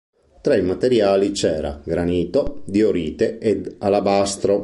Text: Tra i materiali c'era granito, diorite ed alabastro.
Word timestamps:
Tra 0.41 0.55
i 0.55 0.63
materiali 0.63 1.29
c'era 1.29 1.79
granito, 1.85 2.63
diorite 2.65 3.37
ed 3.37 3.75
alabastro. 3.77 4.59